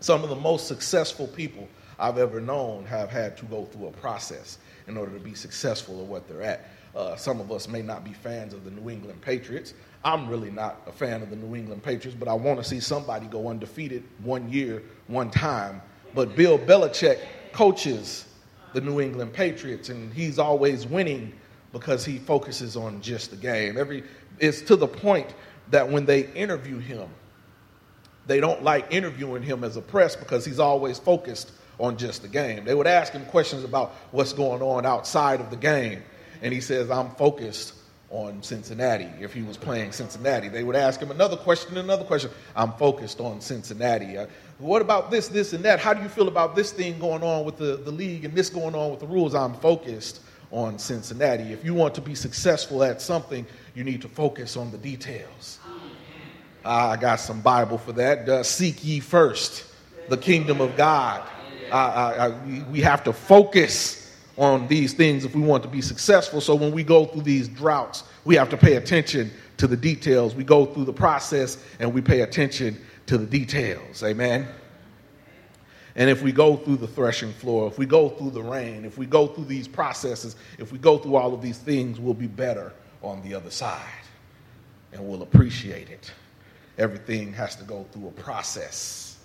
Some 0.00 0.22
of 0.22 0.28
the 0.28 0.36
most 0.36 0.66
successful 0.66 1.26
people 1.28 1.68
I've 1.98 2.18
ever 2.18 2.40
known 2.40 2.84
have 2.86 3.10
had 3.10 3.36
to 3.38 3.44
go 3.46 3.64
through 3.66 3.86
a 3.86 3.92
process 3.92 4.58
in 4.88 4.96
order 4.96 5.12
to 5.12 5.20
be 5.20 5.34
successful 5.34 6.00
at 6.00 6.06
what 6.06 6.28
they're 6.28 6.42
at. 6.42 6.68
Uh, 6.94 7.16
some 7.16 7.40
of 7.40 7.50
us 7.50 7.68
may 7.68 7.80
not 7.80 8.04
be 8.04 8.12
fans 8.12 8.52
of 8.52 8.64
the 8.64 8.70
New 8.70 8.90
England 8.90 9.20
Patriots. 9.22 9.72
I'm 10.04 10.28
really 10.28 10.50
not 10.50 10.82
a 10.86 10.92
fan 10.92 11.22
of 11.22 11.30
the 11.30 11.36
New 11.36 11.54
England 11.54 11.82
Patriots, 11.82 12.16
but 12.18 12.28
I 12.28 12.34
want 12.34 12.58
to 12.58 12.64
see 12.64 12.80
somebody 12.80 13.26
go 13.26 13.48
undefeated 13.48 14.02
one 14.22 14.50
year, 14.50 14.82
one 15.06 15.30
time. 15.30 15.80
But 16.14 16.36
Bill 16.36 16.58
Belichick 16.58 17.18
coaches 17.52 18.26
the 18.72 18.80
New 18.80 19.00
England 19.00 19.32
Patriots, 19.32 19.90
and 19.90 20.12
he's 20.12 20.38
always 20.38 20.86
winning 20.86 21.32
because 21.72 22.04
he 22.04 22.18
focuses 22.18 22.76
on 22.76 23.00
just 23.00 23.30
the 23.30 23.36
game. 23.36 23.76
Every 23.76 24.04
it's 24.38 24.62
to 24.62 24.76
the 24.76 24.88
point 24.88 25.34
that 25.70 25.88
when 25.88 26.06
they 26.06 26.32
interview 26.32 26.78
him, 26.78 27.08
they 28.26 28.40
don't 28.40 28.62
like 28.62 28.86
interviewing 28.90 29.42
him 29.42 29.64
as 29.64 29.76
a 29.76 29.82
press 29.82 30.16
because 30.16 30.44
he's 30.44 30.58
always 30.58 30.98
focused 30.98 31.52
on 31.78 31.96
just 31.96 32.22
the 32.22 32.28
game. 32.28 32.64
They 32.64 32.74
would 32.74 32.86
ask 32.86 33.12
him 33.12 33.24
questions 33.26 33.64
about 33.64 33.92
what's 34.10 34.32
going 34.32 34.62
on 34.62 34.86
outside 34.86 35.40
of 35.40 35.50
the 35.50 35.56
game 35.56 36.02
and 36.42 36.52
he 36.52 36.60
says, 36.60 36.90
I'm 36.90 37.10
focused 37.10 37.74
on 38.10 38.42
Cincinnati. 38.42 39.08
If 39.20 39.32
he 39.32 39.42
was 39.42 39.56
playing 39.56 39.92
Cincinnati, 39.92 40.48
they 40.48 40.64
would 40.64 40.76
ask 40.76 41.00
him 41.00 41.10
another 41.10 41.36
question, 41.36 41.78
another 41.78 42.04
question. 42.04 42.30
I'm 42.54 42.72
focused 42.72 43.20
on 43.20 43.40
Cincinnati. 43.40 44.18
What 44.62 44.80
about 44.80 45.10
this, 45.10 45.26
this, 45.26 45.54
and 45.54 45.64
that? 45.64 45.80
How 45.80 45.92
do 45.92 46.00
you 46.04 46.08
feel 46.08 46.28
about 46.28 46.54
this 46.54 46.70
thing 46.70 46.96
going 47.00 47.24
on 47.24 47.44
with 47.44 47.56
the, 47.56 47.78
the 47.78 47.90
league 47.90 48.24
and 48.24 48.32
this 48.32 48.48
going 48.48 48.76
on 48.76 48.92
with 48.92 49.00
the 49.00 49.08
rules? 49.08 49.34
I'm 49.34 49.54
focused 49.54 50.20
on 50.52 50.78
Cincinnati. 50.78 51.52
If 51.52 51.64
you 51.64 51.74
want 51.74 51.96
to 51.96 52.00
be 52.00 52.14
successful 52.14 52.84
at 52.84 53.02
something, 53.02 53.44
you 53.74 53.82
need 53.82 54.00
to 54.02 54.08
focus 54.08 54.56
on 54.56 54.70
the 54.70 54.78
details. 54.78 55.58
Ah, 56.64 56.90
I 56.90 56.96
got 56.96 57.18
some 57.18 57.40
Bible 57.40 57.76
for 57.76 57.90
that. 57.94 58.28
Uh, 58.28 58.44
seek 58.44 58.84
ye 58.84 59.00
first 59.00 59.64
the 60.08 60.16
kingdom 60.16 60.60
of 60.60 60.76
God. 60.76 61.28
Ah, 61.72 62.14
ah, 62.16 62.40
we 62.70 62.80
have 62.82 63.02
to 63.02 63.12
focus 63.12 64.16
on 64.36 64.68
these 64.68 64.94
things 64.94 65.24
if 65.24 65.34
we 65.34 65.40
want 65.40 65.64
to 65.64 65.68
be 65.68 65.82
successful. 65.82 66.40
So 66.40 66.54
when 66.54 66.70
we 66.70 66.84
go 66.84 67.06
through 67.06 67.22
these 67.22 67.48
droughts, 67.48 68.04
we 68.24 68.36
have 68.36 68.48
to 68.50 68.56
pay 68.56 68.76
attention 68.76 69.32
to 69.56 69.66
the 69.66 69.76
details. 69.76 70.36
We 70.36 70.44
go 70.44 70.66
through 70.66 70.84
the 70.84 70.92
process 70.92 71.58
and 71.80 71.92
we 71.92 72.00
pay 72.00 72.20
attention 72.20 72.80
to 73.06 73.18
the 73.18 73.26
details. 73.26 74.02
Amen. 74.02 74.48
And 75.94 76.08
if 76.08 76.22
we 76.22 76.32
go 76.32 76.56
through 76.56 76.76
the 76.76 76.88
threshing 76.88 77.32
floor, 77.32 77.68
if 77.68 77.78
we 77.78 77.84
go 77.84 78.08
through 78.08 78.30
the 78.30 78.42
rain, 78.42 78.84
if 78.84 78.96
we 78.96 79.04
go 79.04 79.26
through 79.26 79.44
these 79.44 79.68
processes, 79.68 80.36
if 80.58 80.72
we 80.72 80.78
go 80.78 80.96
through 80.96 81.16
all 81.16 81.34
of 81.34 81.42
these 81.42 81.58
things, 81.58 82.00
we'll 82.00 82.14
be 82.14 82.26
better 82.26 82.72
on 83.02 83.22
the 83.22 83.34
other 83.34 83.50
side 83.50 83.80
and 84.92 85.06
we'll 85.06 85.22
appreciate 85.22 85.90
it. 85.90 86.10
Everything 86.78 87.32
has 87.34 87.56
to 87.56 87.64
go 87.64 87.84
through 87.92 88.08
a 88.08 88.12
process. 88.12 89.18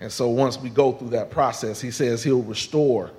And 0.00 0.10
so 0.10 0.28
once 0.28 0.58
we 0.58 0.70
go 0.70 0.92
through 0.92 1.10
that 1.10 1.30
process, 1.30 1.80
he 1.80 1.90
says 1.90 2.22
he'll 2.22 2.42
restore 2.42 3.10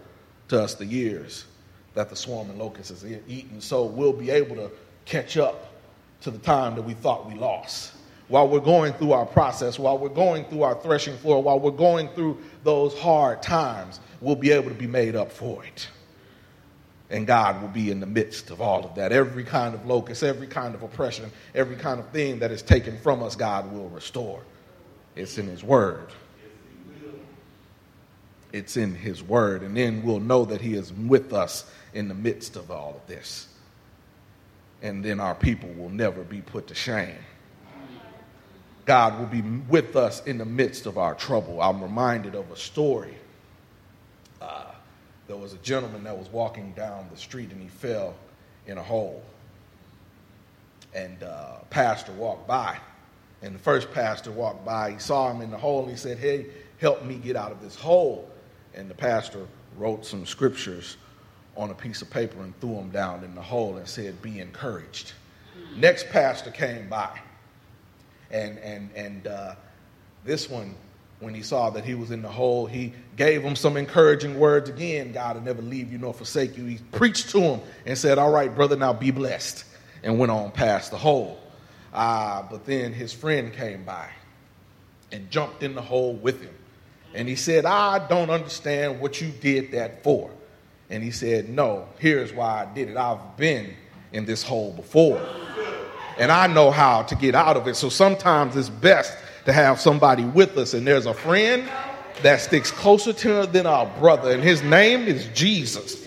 to 0.48 0.62
us 0.62 0.74
the 0.74 0.86
years 0.86 1.46
that 1.94 2.10
the 2.10 2.16
swarming 2.16 2.58
locust 2.58 2.90
has 2.90 3.06
eaten. 3.28 3.62
So 3.62 3.84
we'll 3.84 4.14
be 4.14 4.32
able 4.32 4.56
to 4.56 4.72
catch 5.06 5.38
up 5.38 5.74
to 6.22 6.32
the 6.32 6.40
time 6.40 6.76
that 6.76 6.82
we 6.82 6.94
thought 6.94 7.28
we 7.28 7.36
lost. 7.36 7.94
While 8.29 8.48
we're 8.48 8.59
going 8.59 8.93
through 8.93 9.12
our 9.12 9.25
process, 9.25 9.77
while 9.77 9.98
we're 9.98 10.09
going 10.09 10.45
through 10.45 10.63
our 10.63 10.75
threshing 10.75 11.17
floor, 11.17 11.43
while 11.43 11.59
we're 11.59 11.71
going 11.71 12.07
through 12.09 12.38
those 12.63 12.98
hard 12.98 13.41
times, 13.41 14.00
we'll 14.21 14.36
be 14.36 14.51
able 14.51 14.69
to 14.69 14.75
be 14.75 14.88
made 14.88 15.15
up 15.15 15.31
for 15.31 15.65
it. 15.65 15.89
And 17.09 17.25
God 17.25 17.62
will 17.62 17.69
be 17.69 17.89
in 17.89 18.00
the 18.00 18.05
midst 18.05 18.51
of 18.51 18.62
all 18.62 18.86
of 18.86 18.95
that. 18.95 19.12
Every 19.12 19.43
kind 19.43 19.74
of 19.74 19.86
locust, 19.86 20.24
every 20.24 20.48
kind 20.48 20.75
of 20.75 20.83
oppression, 20.83 21.31
every 21.55 21.75
kind 21.75 22.00
of 22.00 22.07
thing 22.09 22.39
that 22.39 22.51
is 22.51 22.62
taken 22.62 22.98
from 23.00 23.21
us, 23.21 23.36
God 23.36 23.71
will 23.74 23.89
restore. 23.89 24.41
It's 25.15 25.38
in 25.38 25.48
His 25.48 25.63
Word 25.63 26.09
it's 28.51 28.77
in 28.77 28.95
His 28.95 29.24
Word. 29.24 29.63
And 29.63 29.75
then 29.75 30.03
we'll 30.03 30.19
know 30.19 30.45
that 30.45 30.62
He 30.62 30.74
is 30.74 30.91
with 30.93 31.33
us 31.33 31.69
in 31.93 32.07
the 32.07 32.13
midst 32.13 32.55
of 32.55 32.71
all 32.71 32.95
of 32.95 33.07
this. 33.07 33.48
And 34.81 35.03
then 35.03 35.19
our 35.19 35.36
people 35.36 35.69
will 35.74 35.89
never 35.89 36.24
be 36.24 36.41
put 36.41 36.67
to 36.67 36.75
shame. 36.75 37.15
God 38.89 39.19
will 39.19 39.27
be 39.27 39.43
with 39.69 39.96
us 39.96 40.25
in 40.25 40.39
the 40.39 40.46
midst 40.46 40.88
of 40.88 40.98
our 40.98 41.13
trouble. 41.13 41.62
I'm 41.62 41.79
reminded 41.79 42.34
of 42.34 42.50
a 42.50 42.55
story. 42.55 43.13
Uh, 44.41 44.72
there 45.27 45.38
was 45.38 45.53
a 45.53 45.60
gentleman 45.60 46.03
that 46.05 46.17
was 46.17 46.27
walking 46.29 46.72
down 46.72 47.08
the 47.12 47.17
street 47.17 47.51
and 47.51 47.62
he 47.62 47.67
fell 47.67 48.15
in 48.65 48.79
a 48.79 48.81
hole. 48.81 49.22
And 50.96 51.22
uh, 51.22 51.58
pastor 51.69 52.13
walked 52.13 52.48
by. 52.48 52.79
And 53.43 53.53
the 53.53 53.60
first 53.60 53.91
pastor 53.91 54.31
walked 54.31 54.65
by. 54.65 54.93
He 54.93 54.98
saw 54.98 55.31
him 55.31 55.41
in 55.41 55.51
the 55.51 55.58
hole 55.60 55.84
and 55.84 55.91
he 55.91 55.96
said, 55.96 56.17
Hey, 56.17 56.48
help 56.79 57.05
me 57.05 57.17
get 57.17 57.36
out 57.36 57.51
of 57.51 57.62
this 57.62 57.75
hole. 57.75 58.27
And 58.74 58.89
the 58.89 58.96
pastor 58.96 59.46
wrote 59.77 60.03
some 60.03 60.25
scriptures 60.25 60.98
on 61.55 61.69
a 61.69 61.75
piece 61.75 62.01
of 62.01 62.10
paper 62.10 62.41
and 62.41 62.60
threw 62.60 62.74
them 62.74 62.89
down 62.89 63.24
in 63.24 63.36
the 63.36 63.41
hole 63.43 63.77
and 63.77 63.88
said, 63.88 64.19
Be 64.24 64.39
encouraged. 64.39 65.13
Next 65.75 66.10
pastor 66.10 66.50
came 66.50 66.89
by, 66.89 67.19
and, 68.31 68.57
and, 68.59 68.89
and 68.95 69.27
uh, 69.27 69.55
this 70.24 70.50
one, 70.50 70.75
when 71.19 71.33
he 71.33 71.41
saw 71.41 71.69
that 71.71 71.83
he 71.83 71.95
was 71.95 72.12
in 72.12 72.21
the 72.21 72.29
hole, 72.29 72.65
he 72.65 72.93
gave 73.17 73.41
him 73.41 73.55
some 73.55 73.75
encouraging 73.75 74.39
words 74.39 74.69
again 74.69 75.12
God 75.12 75.36
will 75.36 75.43
never 75.43 75.62
leave 75.62 75.91
you 75.91 75.98
nor 75.98 76.13
forsake 76.13 76.57
you. 76.57 76.65
He 76.65 76.77
preached 76.91 77.29
to 77.31 77.39
him 77.39 77.62
and 77.86 77.98
said, 77.98 78.17
All 78.17 78.31
right, 78.31 78.53
brother, 78.53 78.75
now 78.75 78.93
be 78.93 79.12
blessed, 79.12 79.65
and 80.03 80.17
went 80.17 80.31
on 80.31 80.51
past 80.51 80.91
the 80.91 80.98
hole. 80.98 81.39
Uh, 81.93 82.43
but 82.50 82.65
then 82.65 82.93
his 82.93 83.12
friend 83.12 83.51
came 83.51 83.83
by 83.83 84.09
and 85.12 85.29
jumped 85.29 85.63
in 85.63 85.75
the 85.75 85.81
hole 85.81 86.13
with 86.13 86.41
him. 86.41 86.53
And 87.13 87.27
he 87.27 87.36
said, 87.36 87.65
I 87.65 88.07
don't 88.07 88.29
understand 88.29 89.00
what 89.00 89.19
you 89.19 89.29
did 89.29 89.71
that 89.71 90.03
for. 90.03 90.29
And 90.89 91.03
he 91.03 91.12
said, 91.12 91.50
No, 91.50 91.88
here's 91.98 92.33
why 92.33 92.63
I 92.63 92.74
did 92.74 92.89
it. 92.89 92.98
I've 92.98 93.36
been 93.38 93.74
in 94.13 94.25
this 94.25 94.43
hole 94.43 94.71
before. 94.71 95.21
And 96.20 96.32
I 96.32 96.48
know 96.48 96.70
how 96.70 97.04
to 97.04 97.16
get 97.16 97.34
out 97.34 97.56
of 97.56 97.68
it. 97.68 97.76
So 97.76 97.88
sometimes 97.88 98.58
it's 98.58 98.70
best 98.70 99.18
to 99.46 99.54
have 99.54 99.80
somebody 99.80 100.26
with 100.26 100.58
us. 100.58 100.74
And 100.74 100.86
there's 100.86 101.06
a 101.06 101.14
friend 101.14 101.68
that 102.24 102.42
sticks 102.42 102.72
closer 102.72 103.14
to 103.14 103.40
us 103.40 103.48
than 103.48 103.66
our 103.66 103.86
brother. 103.98 104.32
And 104.32 104.44
his 104.44 104.62
name 104.62 105.08
is 105.08 105.28
Jesus. 105.30 106.06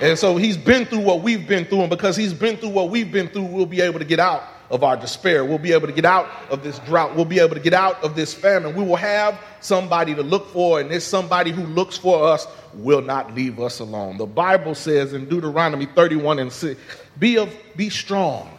And 0.00 0.18
so 0.18 0.38
he's 0.38 0.56
been 0.56 0.86
through 0.86 1.00
what 1.00 1.20
we've 1.20 1.46
been 1.46 1.66
through. 1.66 1.82
And 1.82 1.90
because 1.90 2.16
he's 2.16 2.32
been 2.32 2.56
through 2.56 2.70
what 2.70 2.88
we've 2.88 3.12
been 3.12 3.28
through, 3.28 3.44
we'll 3.44 3.66
be 3.66 3.82
able 3.82 3.98
to 3.98 4.04
get 4.04 4.18
out 4.18 4.44
of 4.70 4.82
our 4.82 4.96
despair. 4.96 5.44
We'll 5.44 5.58
be 5.58 5.72
able 5.72 5.88
to 5.88 5.92
get 5.92 6.06
out 6.06 6.26
of 6.50 6.64
this 6.64 6.78
drought. 6.80 7.14
We'll 7.14 7.26
be 7.26 7.38
able 7.38 7.54
to 7.54 7.60
get 7.60 7.74
out 7.74 8.02
of 8.02 8.16
this 8.16 8.32
famine. 8.32 8.74
We 8.74 8.82
will 8.82 8.96
have 8.96 9.38
somebody 9.60 10.14
to 10.14 10.22
look 10.22 10.48
for, 10.48 10.80
and 10.80 10.90
this 10.90 11.04
somebody 11.04 11.50
who 11.50 11.64
looks 11.66 11.98
for 11.98 12.26
us 12.26 12.46
will 12.72 13.02
not 13.02 13.34
leave 13.34 13.60
us 13.60 13.78
alone. 13.78 14.16
The 14.16 14.26
Bible 14.26 14.74
says 14.74 15.12
in 15.12 15.28
Deuteronomy 15.28 15.86
31 15.86 16.38
and 16.38 16.52
6 16.52 16.80
be, 17.18 17.36
of, 17.36 17.54
be 17.76 17.90
strong 17.90 18.50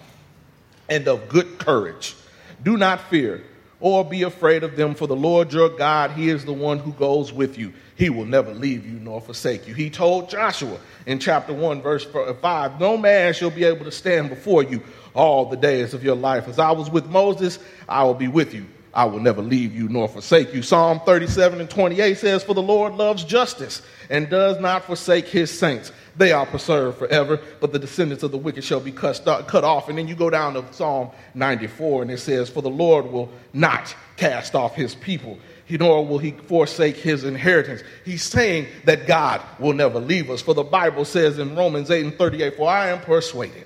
and 0.90 1.08
of 1.08 1.30
good 1.30 1.60
courage. 1.60 2.16
Do 2.64 2.78
not 2.78 3.00
fear 3.10 3.44
or 3.80 4.06
be 4.06 4.24
afraid 4.24 4.64
of 4.64 4.76
them, 4.76 4.96
for 4.96 5.08
the 5.08 5.16
Lord 5.16 5.52
your 5.52 5.70
God, 5.70 6.12
He 6.12 6.30
is 6.30 6.46
the 6.46 6.54
one 6.54 6.80
who 6.80 6.94
goes 6.94 7.34
with 7.34 7.58
you. 7.58 7.74
He 7.96 8.10
will 8.10 8.26
never 8.26 8.54
leave 8.54 8.86
you 8.86 9.00
nor 9.00 9.22
forsake 9.22 9.68
you. 9.68 9.74
He 9.74 9.90
told 9.90 10.30
Joshua 10.30 10.80
in 11.06 11.20
chapter 11.20 11.54
1, 11.54 11.82
verse 11.82 12.06
5 12.06 12.80
No 12.80 12.98
man 12.98 13.34
shall 13.34 13.52
be 13.52 13.64
able 13.64 13.86
to 13.86 13.92
stand 13.92 14.30
before 14.30 14.64
you 14.64 14.82
all 15.14 15.46
the 15.46 15.58
days 15.58 15.94
of 15.94 16.04
your 16.04 16.16
life. 16.16 16.48
As 16.48 16.60
I 16.60 16.72
was 16.72 16.90
with 16.90 17.06
Moses, 17.08 17.60
I 17.88 18.04
will 18.04 18.14
be 18.14 18.28
with 18.28 18.54
you. 18.54 18.66
I 18.96 19.06
will 19.06 19.20
never 19.20 19.42
leave 19.42 19.76
you 19.76 19.90
nor 19.90 20.08
forsake 20.08 20.54
you. 20.54 20.62
Psalm 20.62 21.02
37 21.06 21.60
and 21.60 21.70
28 21.70 22.18
says, 22.18 22.44
For 22.44 22.54
the 22.54 22.62
Lord 22.62 22.96
loves 22.96 23.24
justice 23.24 23.82
and 24.10 24.30
does 24.30 24.60
not 24.60 24.86
forsake 24.86 25.28
his 25.28 25.52
saints. 25.52 25.92
They 26.16 26.32
are 26.32 26.46
preserved 26.46 26.98
forever, 26.98 27.42
but 27.60 27.74
the 27.74 27.80
descendants 27.80 28.24
of 28.24 28.32
the 28.32 28.38
wicked 28.38 28.64
shall 28.64 28.80
be 28.80 28.94
cut, 28.94 29.22
cut 29.48 29.66
off. 29.66 29.90
And 29.90 29.98
then 29.98 30.08
you 30.08 30.16
go 30.16 30.30
down 30.30 30.54
to 30.54 30.64
Psalm 30.74 31.10
94 31.34 32.04
and 32.04 32.12
it 32.12 32.20
says, 32.20 32.50
For 32.50 32.62
the 32.62 32.70
Lord 32.70 33.12
will 33.12 33.30
not 33.54 33.94
cast 34.16 34.56
off 34.56 34.76
his 34.76 34.96
people 34.96 35.38
nor 35.70 36.06
will 36.06 36.20
he 36.20 36.32
forsake 36.32 36.96
his 36.96 37.24
inheritance. 37.24 37.82
He's 38.04 38.24
saying 38.24 38.68
that 38.86 39.08
God 39.08 39.42
will 39.60 39.74
never 39.74 40.00
leave 40.00 40.30
us. 40.30 40.42
For 40.42 40.54
the 40.54 40.64
Bible 40.64 41.06
says 41.06 41.40
in 41.40 41.56
Romans 41.56 41.90
8 41.90 42.06
and 42.06 42.16
38, 42.16 42.56
For 42.56 42.70
I 42.70 42.90
am 42.90 43.02
persuaded 43.02 43.66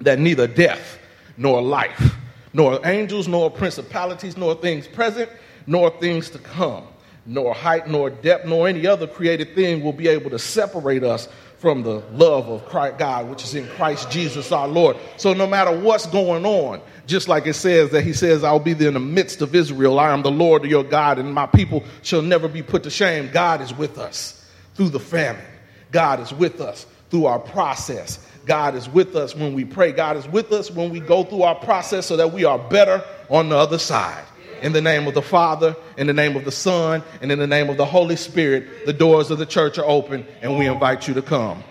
that 0.00 0.18
neither 0.18 0.46
death 0.46 0.98
nor 1.36 1.62
life, 1.62 2.16
nor 2.52 2.84
angels, 2.86 3.28
nor 3.28 3.50
principalities, 3.50 4.36
nor 4.36 4.54
things 4.54 4.86
present, 4.86 5.30
nor 5.66 5.90
things 5.90 6.30
to 6.30 6.38
come, 6.38 6.86
nor 7.26 7.54
height, 7.54 7.88
nor 7.88 8.10
depth, 8.10 8.46
nor 8.46 8.68
any 8.68 8.86
other 8.86 9.06
created 9.06 9.54
thing 9.54 9.82
will 9.82 9.92
be 9.92 10.08
able 10.08 10.30
to 10.30 10.38
separate 10.38 11.04
us 11.04 11.28
from 11.58 11.84
the 11.84 12.02
love 12.12 12.48
of 12.48 12.64
Christ, 12.66 12.98
God, 12.98 13.30
which 13.30 13.44
is 13.44 13.54
in 13.54 13.68
Christ 13.68 14.10
Jesus 14.10 14.50
our 14.50 14.66
Lord. 14.66 14.96
So 15.16 15.32
no 15.32 15.46
matter 15.46 15.70
what's 15.78 16.06
going 16.06 16.44
on, 16.44 16.80
just 17.06 17.28
like 17.28 17.46
it 17.46 17.54
says 17.54 17.90
that 17.90 18.02
he 18.02 18.12
says, 18.12 18.42
I'll 18.42 18.58
be 18.58 18.72
there 18.72 18.88
in 18.88 18.94
the 18.94 19.00
midst 19.00 19.42
of 19.42 19.54
Israel. 19.54 20.00
I 20.00 20.12
am 20.12 20.22
the 20.22 20.30
Lord 20.30 20.64
your 20.64 20.82
God, 20.82 21.20
and 21.20 21.32
my 21.32 21.46
people 21.46 21.84
shall 22.02 22.20
never 22.20 22.48
be 22.48 22.62
put 22.62 22.82
to 22.82 22.90
shame. 22.90 23.30
God 23.32 23.60
is 23.60 23.72
with 23.72 23.96
us 23.96 24.44
through 24.74 24.88
the 24.88 24.98
famine. 24.98 25.44
God 25.92 26.18
is 26.18 26.32
with 26.32 26.60
us 26.60 26.84
through 27.10 27.26
our 27.26 27.38
process. 27.38 28.18
God 28.46 28.74
is 28.74 28.88
with 28.88 29.14
us 29.14 29.34
when 29.34 29.54
we 29.54 29.64
pray. 29.64 29.92
God 29.92 30.16
is 30.16 30.26
with 30.26 30.52
us 30.52 30.70
when 30.70 30.90
we 30.90 31.00
go 31.00 31.24
through 31.24 31.42
our 31.42 31.54
process 31.54 32.06
so 32.06 32.16
that 32.16 32.32
we 32.32 32.44
are 32.44 32.58
better 32.58 33.04
on 33.28 33.48
the 33.48 33.56
other 33.56 33.78
side. 33.78 34.24
In 34.62 34.72
the 34.72 34.80
name 34.80 35.08
of 35.08 35.14
the 35.14 35.22
Father, 35.22 35.74
in 35.96 36.06
the 36.06 36.12
name 36.12 36.36
of 36.36 36.44
the 36.44 36.52
Son, 36.52 37.02
and 37.20 37.32
in 37.32 37.38
the 37.38 37.46
name 37.46 37.68
of 37.68 37.76
the 37.76 37.84
Holy 37.84 38.16
Spirit, 38.16 38.86
the 38.86 38.92
doors 38.92 39.30
of 39.30 39.38
the 39.38 39.46
church 39.46 39.76
are 39.78 39.84
open 39.84 40.26
and 40.40 40.56
we 40.56 40.66
invite 40.66 41.08
you 41.08 41.14
to 41.14 41.22
come. 41.22 41.64